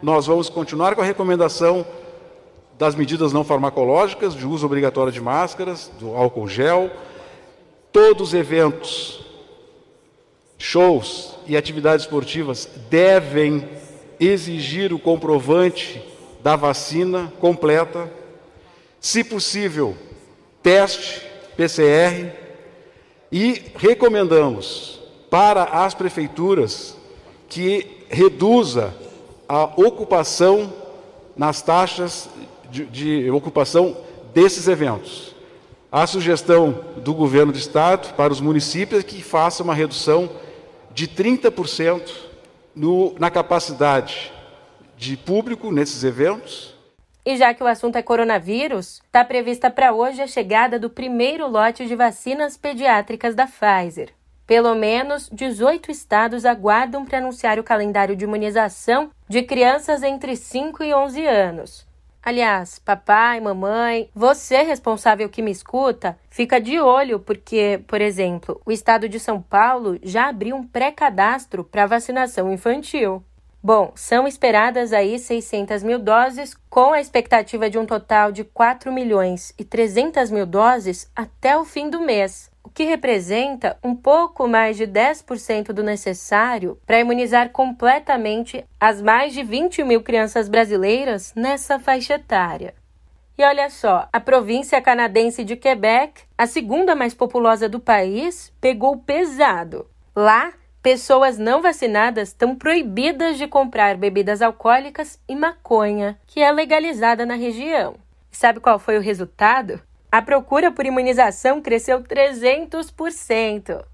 nós 0.02 0.26
vamos 0.26 0.48
continuar 0.48 0.94
com 0.94 1.02
a 1.02 1.04
recomendação 1.04 1.84
das 2.78 2.94
medidas 2.94 3.32
não 3.32 3.44
farmacológicas, 3.44 4.34
de 4.34 4.46
uso 4.46 4.64
obrigatório 4.64 5.12
de 5.12 5.20
máscaras, 5.20 5.90
do 5.98 6.14
álcool 6.14 6.48
gel, 6.48 6.90
todos 7.92 8.28
os 8.28 8.34
eventos, 8.34 9.26
shows 10.56 11.36
e 11.46 11.56
atividades 11.56 12.04
esportivas 12.04 12.68
devem 12.88 13.68
exigir 14.20 14.92
o 14.92 14.98
comprovante 14.98 16.00
da 16.48 16.56
vacina 16.56 17.30
completa, 17.40 18.10
se 18.98 19.22
possível, 19.22 19.94
teste 20.62 21.20
PCR 21.58 22.32
e 23.30 23.64
recomendamos 23.76 24.98
para 25.28 25.64
as 25.64 25.92
prefeituras 25.92 26.96
que 27.50 28.06
reduza 28.08 28.94
a 29.46 29.64
ocupação 29.64 30.72
nas 31.36 31.60
taxas 31.60 32.30
de, 32.70 32.86
de 32.86 33.30
ocupação 33.30 33.94
desses 34.32 34.68
eventos. 34.68 35.34
A 35.92 36.06
sugestão 36.06 36.82
do 36.96 37.12
governo 37.12 37.52
do 37.52 37.58
estado 37.58 38.14
para 38.14 38.32
os 38.32 38.40
municípios 38.40 39.00
é 39.00 39.06
que 39.06 39.22
faça 39.22 39.62
uma 39.62 39.74
redução 39.74 40.30
de 40.94 41.06
30% 41.08 42.10
no, 42.74 43.14
na 43.18 43.30
capacidade 43.30 44.32
de 44.98 45.16
público 45.16 45.70
nesses 45.70 46.02
eventos. 46.02 46.76
E 47.24 47.36
já 47.36 47.54
que 47.54 47.62
o 47.62 47.66
assunto 47.66 47.96
é 47.96 48.02
coronavírus, 48.02 49.00
está 49.04 49.24
prevista 49.24 49.70
para 49.70 49.92
hoje 49.92 50.20
a 50.20 50.26
chegada 50.26 50.78
do 50.78 50.90
primeiro 50.90 51.46
lote 51.46 51.86
de 51.86 51.94
vacinas 51.94 52.56
pediátricas 52.56 53.34
da 53.34 53.46
Pfizer. 53.46 54.12
Pelo 54.46 54.74
menos 54.74 55.28
18 55.30 55.90
estados 55.90 56.44
aguardam 56.44 57.04
para 57.04 57.18
anunciar 57.18 57.58
o 57.58 57.62
calendário 57.62 58.16
de 58.16 58.24
imunização 58.24 59.10
de 59.28 59.42
crianças 59.42 60.02
entre 60.02 60.34
5 60.34 60.82
e 60.82 60.94
11 60.94 61.26
anos. 61.26 61.86
Aliás, 62.22 62.78
papai, 62.78 63.40
mamãe, 63.40 64.10
você 64.14 64.62
responsável 64.62 65.28
que 65.28 65.42
me 65.42 65.50
escuta, 65.50 66.18
fica 66.30 66.60
de 66.60 66.80
olho 66.80 67.20
porque, 67.20 67.82
por 67.86 68.00
exemplo, 68.00 68.60
o 68.66 68.72
estado 68.72 69.08
de 69.08 69.20
São 69.20 69.40
Paulo 69.40 69.98
já 70.02 70.28
abriu 70.28 70.56
um 70.56 70.66
pré-cadastro 70.66 71.62
para 71.62 71.86
vacinação 71.86 72.52
infantil. 72.52 73.22
Bom, 73.62 73.92
são 73.94 74.26
esperadas 74.26 74.92
aí 74.92 75.18
600 75.18 75.82
mil 75.82 75.98
doses, 75.98 76.54
com 76.70 76.92
a 76.92 77.00
expectativa 77.00 77.68
de 77.68 77.78
um 77.78 77.84
total 77.84 78.30
de 78.30 78.44
4 78.44 78.92
milhões 78.92 79.52
e 79.58 79.64
300 79.64 80.30
mil 80.30 80.46
doses 80.46 81.10
até 81.14 81.58
o 81.58 81.64
fim 81.64 81.90
do 81.90 82.00
mês 82.00 82.50
o 82.68 82.70
que 82.70 82.84
representa 82.84 83.78
um 83.82 83.96
pouco 83.96 84.46
mais 84.46 84.76
de 84.76 84.86
10% 84.86 85.72
do 85.72 85.82
necessário 85.82 86.78
para 86.86 87.00
imunizar 87.00 87.48
completamente 87.48 88.62
as 88.78 89.00
mais 89.00 89.32
de 89.32 89.42
20 89.42 89.82
mil 89.84 90.02
crianças 90.02 90.50
brasileiras 90.50 91.32
nessa 91.34 91.78
faixa 91.78 92.14
etária. 92.16 92.74
E 93.38 93.42
olha 93.42 93.70
só, 93.70 94.06
a 94.12 94.20
província 94.20 94.82
canadense 94.82 95.44
de 95.44 95.56
Quebec, 95.56 96.24
a 96.36 96.46
segunda 96.46 96.94
mais 96.94 97.14
populosa 97.14 97.70
do 97.70 97.80
país, 97.80 98.52
pegou 98.60 98.98
pesado. 98.98 99.88
Lá, 100.14 100.52
pessoas 100.82 101.38
não 101.38 101.60
vacinadas 101.60 102.28
estão 102.28 102.54
proibidas 102.54 103.36
de 103.36 103.46
comprar 103.46 103.96
bebidas 103.96 104.42
alcoólicas 104.42 105.18
e 105.28 105.34
maconha, 105.34 106.18
que 106.26 106.40
é 106.40 106.50
legalizada 106.50 107.26
na 107.26 107.34
região. 107.34 107.96
Sabe 108.30 108.60
qual 108.60 108.78
foi 108.78 108.96
o 108.96 109.02
resultado? 109.02 109.80
A 110.10 110.22
procura 110.22 110.70
por 110.70 110.86
imunização 110.86 111.60
cresceu 111.60 112.02
300%. 112.02 113.84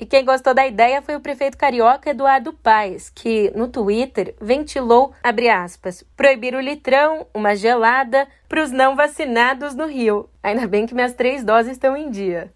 E 0.00 0.06
quem 0.06 0.24
gostou 0.24 0.54
da 0.54 0.66
ideia 0.66 1.02
foi 1.02 1.16
o 1.16 1.20
prefeito 1.20 1.58
carioca 1.58 2.10
Eduardo 2.10 2.52
Paes, 2.52 3.10
que 3.10 3.50
no 3.56 3.66
Twitter 3.66 4.34
ventilou, 4.40 5.12
aspas, 5.22 6.04
proibir 6.16 6.54
o 6.54 6.60
litrão, 6.60 7.26
uma 7.34 7.56
gelada, 7.56 8.28
para 8.48 8.62
os 8.62 8.70
não 8.70 8.94
vacinados 8.94 9.74
no 9.74 9.86
Rio. 9.86 10.28
Ainda 10.40 10.68
bem 10.68 10.86
que 10.86 10.94
minhas 10.94 11.14
três 11.14 11.42
doses 11.42 11.72
estão 11.72 11.96
em 11.96 12.10
dia. 12.10 12.52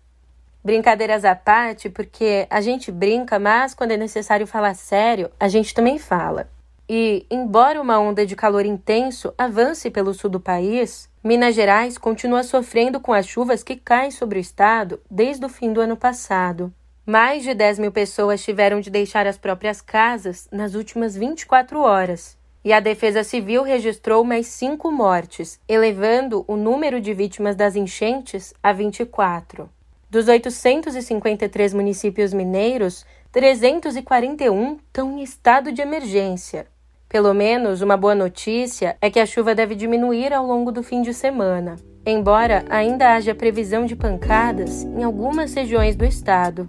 Brincadeiras 0.64 1.25
à 1.25 1.35
parte, 1.35 1.90
porque 1.90 2.47
a 2.49 2.61
gente 2.61 2.92
brinca, 2.92 3.38
mas 3.38 3.75
quando 3.75 3.90
é 3.90 3.97
necessário 3.97 4.47
falar 4.47 4.75
sério, 4.75 5.31
a 5.38 5.49
gente 5.49 5.75
também 5.75 5.99
fala. 5.99 6.49
E, 6.88 7.26
embora 7.31 7.81
uma 7.81 7.99
onda 7.99 8.25
de 8.25 8.37
calor 8.37 8.64
intenso 8.64 9.33
avance 9.37 9.90
pelo 9.90 10.14
sul 10.14 10.31
do 10.31 10.38
país, 10.38 11.09
Minas 11.25 11.54
Gerais 11.54 11.99
continua 11.99 12.42
sofrendo 12.42 13.00
com 13.00 13.12
as 13.12 13.26
chuvas 13.26 13.62
que 13.62 13.76
caem 13.76 14.11
sobre 14.11 14.38
o 14.38 14.40
estado 14.40 15.00
desde 15.11 15.45
o 15.45 15.49
fim 15.49 15.73
do 15.73 15.81
ano 15.81 15.97
passado. 15.97 16.73
Mais 17.04 17.42
de 17.42 17.54
10 17.54 17.81
mil 17.81 17.90
pessoas 17.90 18.45
tiveram 18.45 18.81
de 18.81 18.88
deixar 18.88 19.26
as 19.26 19.37
próprias 19.37 19.81
casas 19.81 20.49
nas 20.52 20.75
últimas 20.75 21.16
24 21.16 21.81
horas. 21.81 22.37
E 22.64 22.73
a 22.73 22.78
Defesa 22.78 23.25
Civil 23.25 23.64
registrou 23.64 24.23
mais 24.23 24.47
cinco 24.47 24.92
mortes, 24.92 25.59
elevando 25.69 26.45
o 26.47 26.57
número 26.57 27.00
de 27.00 27.12
vítimas 27.12 27.57
das 27.57 27.75
enchentes 27.75 28.54
a 28.62 28.73
24. 28.73 29.69
Dos 30.12 30.28
853 30.28 31.73
municípios 31.73 32.35
mineiros, 32.35 33.07
341 33.33 34.76
estão 34.87 35.19
em 35.19 35.23
estado 35.23 35.73
de 35.73 35.81
emergência. 35.81 36.66
Pelo 37.09 37.33
menos 37.33 37.81
uma 37.81 37.97
boa 37.97 38.14
notícia 38.14 38.95
é 39.00 39.09
que 39.09 39.19
a 39.19 39.25
chuva 39.25 39.54
deve 39.54 39.75
diminuir 39.75 40.35
ao 40.35 40.47
longo 40.47 40.71
do 40.71 40.83
fim 40.83 41.00
de 41.00 41.14
semana, 41.14 41.76
embora 42.04 42.62
ainda 42.69 43.14
haja 43.14 43.35
previsão 43.35 43.87
de 43.87 43.97
pancadas 43.97 44.83
em 44.83 45.02
algumas 45.02 45.54
regiões 45.54 45.97
do 45.97 46.04
estado. 46.04 46.69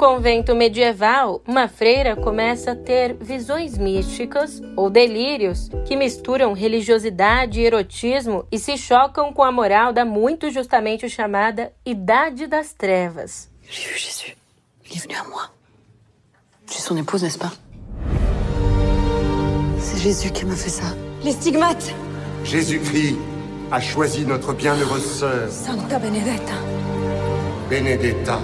Convento 0.00 0.56
medieval, 0.56 1.42
uma 1.46 1.68
freira 1.68 2.16
começa 2.16 2.70
a 2.70 2.74
ter 2.74 3.14
visões 3.20 3.76
místicas 3.76 4.58
ou 4.74 4.88
delírios 4.88 5.68
que 5.86 5.94
misturam 5.94 6.54
religiosidade 6.54 7.60
e 7.60 7.66
erotismo 7.66 8.46
e 8.50 8.58
se 8.58 8.78
chocam 8.78 9.30
com 9.30 9.44
a 9.44 9.52
moral 9.52 9.92
da 9.92 10.02
muito 10.02 10.50
justamente 10.50 11.06
chamada 11.10 11.70
Idade 11.84 12.46
das 12.46 12.72
Trevas. 12.72 13.50
J'ai 13.70 13.88
vu 13.88 13.98
Jésus. 13.98 14.36
Il 14.86 14.96
est 14.96 15.02
venu 15.02 15.16
à 15.16 15.24
moi. 15.28 15.50
Je 16.66 16.72
suis 16.72 16.82
son 16.82 16.96
épouse, 16.96 17.22
n'est-ce 17.22 17.36
pas 17.36 17.52
C'est 19.78 19.98
Jésus 19.98 20.30
qui 20.30 20.46
m'a 20.46 20.56
fait 20.56 20.70
ça. 20.70 20.96
Les 21.22 21.32
stigmates 21.32 21.94
Jésus-Christ 22.42 23.18
a 23.70 23.80
choisi 23.82 24.24
notre 24.24 24.54
bienheureuse 24.54 25.04
sœur, 25.04 25.50
Santa 25.50 25.98
Benedetta. 25.98 26.54
Benedetta. 27.68 28.40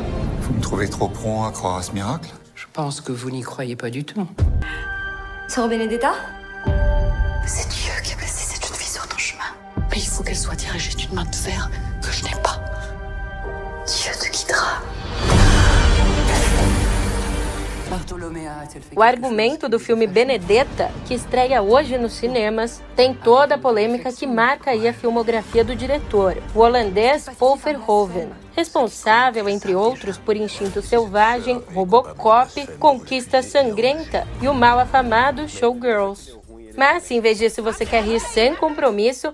Vous 0.46 0.54
me 0.54 0.60
trouvez 0.60 0.88
trop 0.88 1.08
prompt 1.08 1.44
à 1.44 1.50
croire 1.50 1.78
à 1.78 1.82
ce 1.82 1.90
miracle 1.90 2.30
Je 2.54 2.66
pense 2.72 3.00
que 3.00 3.10
vous 3.10 3.30
n'y 3.30 3.42
croyez 3.42 3.74
pas 3.74 3.90
du 3.90 4.04
tout. 4.04 4.28
Sœur 5.48 5.68
Benedetta 5.68 6.12
C'est 7.46 7.68
Dieu 7.68 7.90
qui 8.04 8.12
a 8.12 8.16
placé 8.16 8.54
cette 8.54 8.64
jeune 8.64 8.76
fille 8.76 8.92
sur 8.92 9.08
ton 9.08 9.18
chemin. 9.18 9.42
Mais 9.90 9.96
il 9.98 10.06
faut 10.06 10.22
qu'elle 10.22 10.36
soit 10.36 10.54
dirigée 10.54 10.94
d'une 10.94 11.14
main 11.14 11.24
de 11.24 11.34
fer 11.34 11.68
que 12.00 12.12
je 12.12 12.22
n'ai 12.24 12.40
pas. 12.44 12.60
Dieu 13.86 14.12
te 14.20 14.30
guidera. 14.30 14.82
O 18.94 19.02
argumento 19.02 19.68
do 19.68 19.78
filme 19.78 20.06
Benedetta, 20.06 20.90
que 21.06 21.14
estreia 21.14 21.62
hoje 21.62 21.96
nos 21.98 22.12
cinemas, 22.14 22.82
tem 22.94 23.14
toda 23.14 23.54
a 23.54 23.58
polêmica 23.58 24.12
que 24.12 24.26
marca 24.26 24.70
aí 24.70 24.88
a 24.88 24.92
filmografia 24.92 25.64
do 25.64 25.74
diretor, 25.74 26.36
o 26.54 26.60
holandês 26.60 27.28
Paul 27.38 27.56
Verhoeven, 27.56 28.30
responsável, 28.54 29.48
entre 29.48 29.74
outros, 29.74 30.18
por 30.18 30.36
Instinto 30.36 30.80
Selvagem, 30.82 31.62
Robocop, 31.74 32.66
Conquista 32.78 33.42
Sangrenta 33.42 34.26
e 34.40 34.48
o 34.48 34.54
mal 34.54 34.78
afamado 34.78 35.48
Showgirls. 35.48 36.38
Mas, 36.76 37.10
em 37.10 37.20
vez 37.20 37.38
disso 37.38 37.62
você 37.62 37.86
quer 37.86 38.02
rir 38.02 38.20
sem 38.20 38.54
compromisso, 38.54 39.32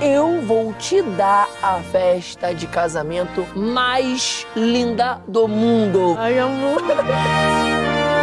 eu 0.00 0.40
vou 0.42 0.72
te 0.74 1.02
dar 1.02 1.48
a 1.62 1.80
festa 1.80 2.54
de 2.54 2.66
casamento 2.66 3.44
mais 3.56 4.46
linda 4.54 5.20
do 5.26 5.48
mundo. 5.48 6.14
Ai, 6.18 6.38
amor. 6.38 6.80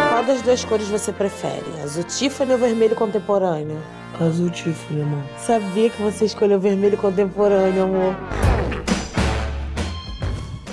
Qual 0.09 0.23
das 0.23 0.41
duas 0.41 0.63
cores 0.63 0.87
você 0.87 1.11
prefere? 1.11 1.65
Azul 1.83 2.03
Tiffany 2.03 2.53
ou 2.53 2.57
vermelho 2.57 2.95
contemporâneo? 2.95 3.81
Azul 4.19 4.49
Tiffany, 4.49 5.01
amor. 5.01 5.23
Sabia 5.37 5.89
que 5.89 6.01
você 6.01 6.25
escolheu 6.25 6.59
vermelho 6.59 6.97
contemporâneo, 6.97 7.83
amor. 7.83 8.15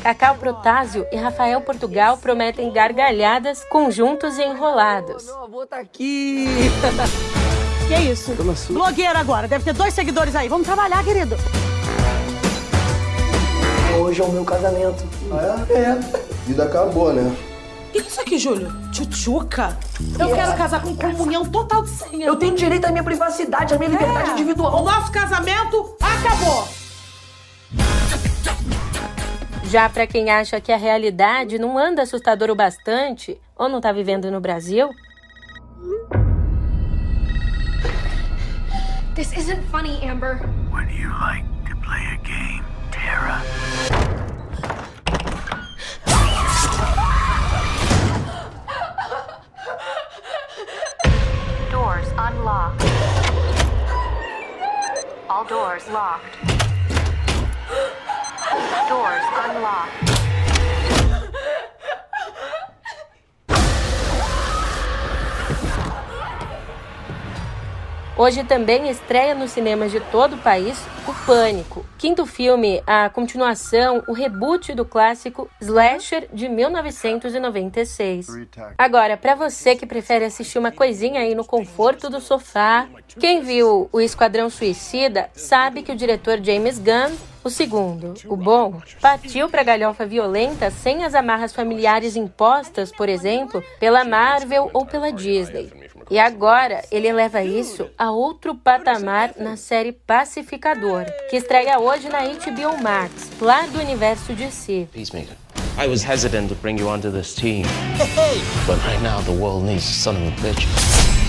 Cacau 0.02 0.36
Protásio 0.36 1.06
e 1.12 1.16
Rafael 1.16 1.60
Portugal 1.60 2.16
prometem 2.16 2.72
gargalhadas, 2.72 3.64
conjuntos 3.64 4.36
e 4.38 4.42
enrolados. 4.42 5.26
Meu 5.26 5.44
avô 5.44 5.66
tá 5.66 5.78
aqui. 5.78 6.46
Que 7.92 8.10
isso? 8.10 8.32
Blogueira 8.72 9.18
agora, 9.18 9.46
deve 9.46 9.64
ter 9.64 9.74
dois 9.74 9.92
seguidores 9.92 10.34
aí. 10.34 10.48
Vamos 10.48 10.66
trabalhar, 10.66 11.04
querido. 11.04 11.36
Hoje 14.00 14.22
é 14.22 14.24
o 14.24 14.32
meu 14.32 14.44
casamento. 14.46 15.04
É, 15.68 15.74
é. 15.74 15.98
Vida 16.46 16.64
acabou, 16.64 17.12
né? 17.12 17.36
O 17.88 17.92
que 17.92 17.98
é 17.98 18.00
isso 18.00 18.20
aqui, 18.22 18.38
Júlio? 18.38 18.72
Tchutchuca? 18.90 19.76
Eu 20.18 20.34
quero 20.34 20.56
casar 20.56 20.80
com 20.80 20.96
comunhão 20.96 21.44
total 21.44 21.82
de 21.82 21.90
senha. 21.90 22.24
Eu 22.26 22.36
tenho 22.36 22.54
direito 22.54 22.86
à 22.86 22.90
minha 22.90 23.04
privacidade, 23.04 23.74
à 23.74 23.78
minha 23.78 23.90
liberdade 23.90 24.30
É. 24.30 24.32
individual. 24.32 24.80
O 24.80 24.84
nosso 24.84 25.12
casamento 25.12 25.94
acabou. 26.00 26.66
Já 29.64 29.90
para 29.90 30.06
quem 30.06 30.30
acha 30.30 30.58
que 30.62 30.72
a 30.72 30.78
realidade 30.78 31.58
não 31.58 31.76
anda 31.76 32.00
assustador 32.02 32.48
o 32.50 32.54
bastante 32.54 33.38
ou 33.54 33.68
não 33.68 33.82
tá 33.82 33.92
vivendo 33.92 34.30
no 34.30 34.40
Brasil, 34.40 34.88
This 39.14 39.36
isn't 39.36 39.62
funny, 39.66 40.00
Amber. 40.00 40.48
Would 40.72 40.90
you 40.90 41.10
like 41.10 41.44
to 41.68 41.76
play 41.76 42.02
a 42.14 42.26
game, 42.26 42.64
Tara? 42.90 43.42
Doors 51.70 52.08
unlocked. 52.16 52.82
All 55.28 55.44
doors 55.44 55.86
locked. 55.90 56.48
Doors 58.88 59.24
unlocked. 59.44 60.21
Hoje 68.22 68.44
também 68.44 68.88
estreia 68.88 69.34
nos 69.34 69.50
cinemas 69.50 69.90
de 69.90 69.98
todo 69.98 70.36
o 70.36 70.38
país 70.38 70.78
o 71.08 71.26
Pânico, 71.26 71.84
quinto 71.98 72.24
filme, 72.24 72.80
a 72.86 73.08
continuação, 73.08 74.00
o 74.06 74.12
reboot 74.12 74.72
do 74.74 74.84
clássico 74.84 75.50
Slasher 75.60 76.28
de 76.32 76.48
1996. 76.48 78.28
Agora, 78.78 79.16
para 79.16 79.34
você 79.34 79.74
que 79.74 79.84
prefere 79.84 80.24
assistir 80.24 80.56
uma 80.56 80.70
coisinha 80.70 81.20
aí 81.20 81.34
no 81.34 81.44
conforto 81.44 82.08
do 82.08 82.20
sofá, 82.20 82.88
quem 83.18 83.42
viu 83.42 83.88
o 83.92 84.00
Esquadrão 84.00 84.48
Suicida 84.48 85.28
sabe 85.32 85.82
que 85.82 85.90
o 85.90 85.96
diretor 85.96 86.38
James 86.40 86.78
Gunn 86.78 87.16
o 87.44 87.50
segundo, 87.50 88.14
o 88.26 88.36
bom, 88.36 88.80
partiu 89.00 89.48
para 89.48 89.64
galhofa 89.64 90.06
violenta 90.06 90.70
sem 90.70 91.04
as 91.04 91.12
amarras 91.12 91.52
familiares 91.52 92.14
impostas, 92.14 92.92
por 92.92 93.08
exemplo, 93.08 93.60
pela 93.80 94.04
Marvel 94.04 94.70
ou 94.72 94.86
pela 94.86 95.10
Disney. 95.10 95.90
E 96.12 96.18
agora 96.18 96.82
ele 96.92 97.10
leva 97.10 97.42
isso 97.42 97.88
a 97.96 98.10
outro 98.10 98.54
patamar 98.54 99.32
na 99.38 99.56
série 99.56 99.92
Pacificador, 99.92 101.06
que 101.30 101.36
estreia 101.36 101.78
hoje 101.78 102.10
na 102.10 102.18
HBO 102.20 102.76
Max, 102.82 103.30
lá 103.40 103.62
do 103.62 103.80
universo 103.80 104.34
DC. 104.34 104.88
Peacemaker. 104.92 105.34
I 105.78 105.88
was 105.88 106.06
hesitant 106.06 106.50
to 106.50 106.54
bring 106.56 106.78
you 106.78 106.86
onto 106.86 107.10
this 107.10 107.34
team. 107.34 107.64
But 108.66 108.76
right 108.84 109.00
now, 109.02 109.22
the 109.22 109.32
world 109.32 109.64
needs 109.64 109.88
a 109.88 109.92
son 109.94 110.16
of 110.16 110.22
a 110.24 110.46
bitch. 110.46 110.66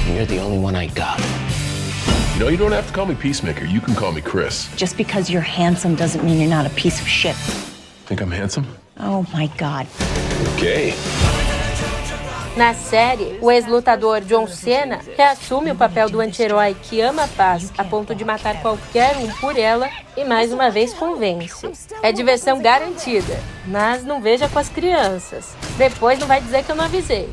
And 0.05 0.17
you're 0.17 0.25
the 0.25 0.41
only 0.41 0.57
one 0.57 0.75
I 0.75 0.87
got. 0.87 1.17
No, 2.37 2.49
you 2.49 2.57
don't 2.57 2.73
have 2.73 2.87
to 2.87 2.93
call 2.93 3.05
me 3.05 3.15
Peacemaker. 3.15 3.63
You 3.63 3.79
can 3.79 3.95
call 3.95 4.11
me 4.11 4.19
Chris. 4.19 4.67
Just 4.75 4.97
because 4.97 5.29
you're 5.29 5.41
handsome 5.41 5.95
doesn't 5.95 6.25
mean 6.25 6.41
you're 6.41 6.49
not 6.49 6.65
a 6.65 6.75
piece 6.75 6.99
of 6.99 7.07
shit. 7.07 7.37
Think 8.05 8.19
I'm 8.19 8.31
handsome? 8.31 8.67
Oh 8.99 9.25
my 9.31 9.47
god. 9.57 9.87
Okay. 10.57 10.93
Na 12.55 12.75
série, 12.75 13.39
o 13.41 13.51
ex-lutador 13.51 14.21
John 14.21 14.45
Cena 14.45 14.99
reassume 15.17 15.71
o 15.71 15.75
papel 15.75 16.07
do 16.07 16.19
anti-herói 16.19 16.75
que 16.75 17.01
ama 17.01 17.23
a 17.23 17.27
paz 17.27 17.73
a 17.75 17.83
ponto 17.83 18.13
de 18.13 18.23
matar 18.23 18.61
qualquer 18.61 19.17
um 19.17 19.27
por 19.39 19.57
ela 19.57 19.89
e 20.15 20.23
mais 20.23 20.53
uma 20.53 20.69
vez 20.69 20.93
convence. 20.93 21.67
É 22.03 22.11
diversão 22.11 22.61
garantida, 22.61 23.39
mas 23.65 24.05
não 24.05 24.21
veja 24.21 24.47
com 24.47 24.59
as 24.59 24.69
crianças. 24.69 25.55
Depois 25.79 26.19
não 26.19 26.27
vai 26.27 26.39
dizer 26.41 26.63
que 26.63 26.71
eu 26.71 26.75
não 26.75 26.85
avisei. 26.85 27.27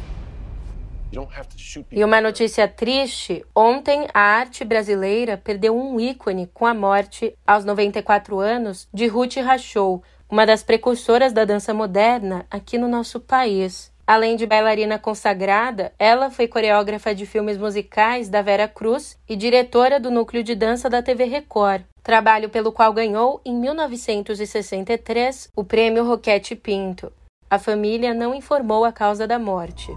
E 1.92 2.02
uma 2.02 2.20
notícia 2.22 2.66
triste: 2.66 3.44
ontem 3.54 4.06
a 4.14 4.20
arte 4.20 4.64
brasileira 4.64 5.36
perdeu 5.36 5.76
um 5.76 6.00
ícone 6.00 6.46
com 6.54 6.64
a 6.64 6.72
morte, 6.72 7.36
aos 7.46 7.66
94 7.66 8.38
anos, 8.38 8.88
de 8.94 9.06
Ruth 9.06 9.36
Rachou, 9.36 10.02
uma 10.30 10.46
das 10.46 10.62
precursoras 10.62 11.34
da 11.34 11.44
dança 11.44 11.74
moderna 11.74 12.46
aqui 12.50 12.78
no 12.78 12.88
nosso 12.88 13.20
país. 13.20 13.89
Além 14.12 14.34
de 14.34 14.44
bailarina 14.44 14.98
consagrada, 14.98 15.92
ela 15.96 16.30
foi 16.30 16.48
coreógrafa 16.48 17.14
de 17.14 17.24
filmes 17.24 17.56
musicais 17.56 18.28
da 18.28 18.42
Vera 18.42 18.66
Cruz 18.66 19.16
e 19.28 19.36
diretora 19.36 20.00
do 20.00 20.10
núcleo 20.10 20.42
de 20.42 20.56
dança 20.56 20.90
da 20.90 21.00
TV 21.00 21.26
Record, 21.26 21.84
trabalho 22.02 22.48
pelo 22.48 22.72
qual 22.72 22.92
ganhou, 22.92 23.40
em 23.44 23.54
1963, 23.54 25.52
o 25.54 25.62
prêmio 25.62 26.04
Roquete 26.04 26.56
Pinto. 26.56 27.12
A 27.48 27.56
família 27.56 28.12
não 28.12 28.34
informou 28.34 28.84
a 28.84 28.90
causa 28.90 29.28
da 29.28 29.38
morte. 29.38 29.96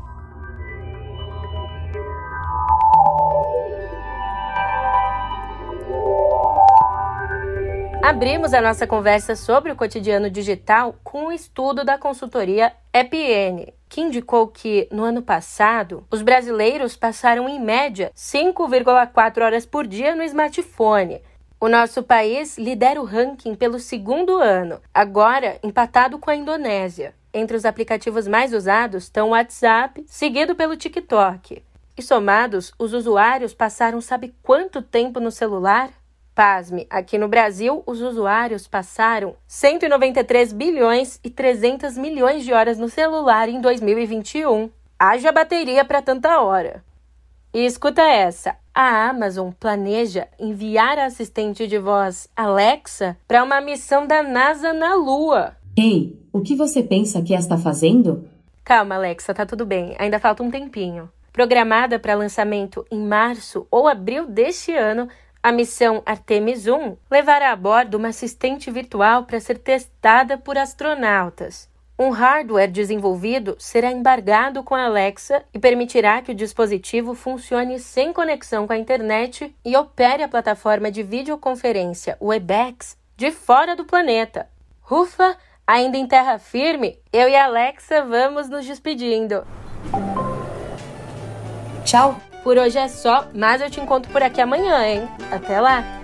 Abrimos 8.04 8.54
a 8.54 8.62
nossa 8.62 8.86
conversa 8.86 9.36
sobre 9.36 9.71
o 9.71 9.76
cotidiano 9.76 10.30
digital 10.30 10.93
com 11.04 11.30
um 11.30 11.32
estudo 11.32 11.84
da 11.84 11.97
consultoria 11.97 12.71
EPN, 12.93 13.73
que 13.93 14.01
indicou 14.01 14.47
que, 14.47 14.88
no 14.91 15.03
ano 15.03 15.21
passado, 15.21 16.03
os 16.10 16.23
brasileiros 16.23 16.95
passaram 16.95 17.47
em 17.47 17.60
média 17.60 18.12
5,4 18.15 19.43
horas 19.43 19.67
por 19.67 19.86
dia 19.86 20.15
no 20.15 20.23
smartphone. 20.23 21.21
O 21.60 21.69
nosso 21.69 22.01
país 22.01 22.58
lidera 22.58 22.99
o 22.99 23.06
ranking 23.06 23.53
pelo 23.53 23.77
segundo 23.77 24.38
ano, 24.38 24.82
agora 24.91 25.60
empatado 25.62 26.17
com 26.17 26.32
a 26.32 26.36
Indonésia. 26.36 27.13
Entre 27.32 27.56
os 27.56 27.65
aplicativos 27.65 28.27
mais 28.27 28.51
usados 28.51 29.03
estão 29.03 29.27
o 29.27 29.32
WhatsApp, 29.34 30.03
seguido 30.08 30.56
pelo 30.56 30.75
TikTok. 30.75 31.62
E 31.95 32.01
somados, 32.01 32.73
os 32.79 32.93
usuários 32.93 33.53
passaram 33.53 34.01
sabe 34.01 34.34
quanto 34.41 34.82
tempo 34.82 35.19
no 35.19 35.29
celular? 35.29 35.91
Pasme, 36.35 36.87
aqui 36.89 37.17
no 37.19 37.27
Brasil, 37.27 37.83
os 37.85 38.01
usuários 38.01 38.67
passaram 38.67 39.35
193 39.47 40.51
bilhões 40.51 41.19
e 41.23 41.29
300 41.29 41.95
milhões 41.95 42.43
de 42.43 42.51
horas 42.51 42.79
no 42.79 42.89
celular 42.89 43.47
em 43.47 43.61
2021. 43.61 44.71
Haja 44.97 45.31
bateria 45.31 45.85
para 45.85 46.01
tanta 46.01 46.41
hora. 46.41 46.83
E 47.53 47.63
escuta 47.63 48.01
essa: 48.01 48.55
a 48.73 49.09
Amazon 49.09 49.51
planeja 49.51 50.27
enviar 50.39 50.97
a 50.97 51.05
assistente 51.05 51.67
de 51.67 51.77
voz 51.77 52.27
Alexa 52.35 53.15
para 53.27 53.43
uma 53.43 53.61
missão 53.61 54.07
da 54.07 54.23
NASA 54.23 54.73
na 54.73 54.95
Lua. 54.95 55.55
Ei, 55.77 56.19
o 56.33 56.41
que 56.41 56.55
você 56.55 56.81
pensa 56.81 57.21
que 57.21 57.35
está 57.35 57.59
fazendo? 57.59 58.27
Calma, 58.63 58.95
Alexa, 58.95 59.35
tá 59.35 59.45
tudo 59.45 59.67
bem, 59.67 59.95
ainda 59.99 60.17
falta 60.17 60.41
um 60.41 60.49
tempinho. 60.49 61.11
Programada 61.31 61.99
para 61.99 62.15
lançamento 62.15 62.85
em 62.89 62.99
março 62.99 63.67
ou 63.69 63.87
abril 63.87 64.25
deste 64.25 64.71
ano, 64.71 65.07
a 65.43 65.51
missão 65.51 66.01
Artemis 66.06 66.67
1 66.67 66.95
levará 67.12 67.51
a 67.51 67.56
bordo 67.56 67.97
uma 67.97 68.08
assistente 68.08 68.71
virtual 68.71 69.25
para 69.25 69.41
ser 69.41 69.58
testada 69.58 70.38
por 70.38 70.58
astronautas. 70.58 71.69
Um 71.99 72.12
hardware 72.12 72.71
desenvolvido 72.71 73.58
será 73.60 73.91
embargado 73.91 74.63
com 74.63 74.73
a 74.73 74.86
Alexa 74.86 75.43
e 75.53 75.60
permitirá 75.60 76.21
que 76.21 76.32
o 76.32 76.36
dispositivo 76.36 77.13
funcione 77.13 77.77
sem 77.77 78.13
conexão 78.13 78.65
com 78.65 78.71
a 78.71 78.77
internet 78.77 79.53
e 79.65 79.75
opere 79.75 80.23
a 80.23 80.29
plataforma 80.29 80.89
de 80.89 81.03
videoconferência 81.03 82.17
Webex 82.21 82.97
de 83.17 83.29
fora 83.29 83.75
do 83.75 83.84
planeta. 83.84 84.47
Ufa! 84.89 85.38
Ainda 85.67 85.97
em 85.97 86.08
terra 86.08 86.39
firme, 86.39 86.99
eu 87.12 87.29
e 87.29 87.36
a 87.36 87.45
Alexa 87.45 88.03
vamos 88.03 88.49
nos 88.49 88.65
despedindo. 88.65 89.45
Tchau! 91.85 92.15
Por 92.43 92.57
hoje 92.57 92.77
é 92.77 92.87
só, 92.87 93.27
mas 93.33 93.61
eu 93.61 93.69
te 93.69 93.79
encontro 93.79 94.11
por 94.11 94.21
aqui 94.21 94.41
amanhã, 94.41 94.85
hein? 94.85 95.07
Até 95.31 95.61
lá! 95.61 96.02